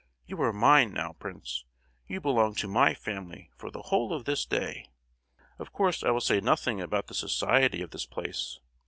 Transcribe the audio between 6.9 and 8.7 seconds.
the society of this place.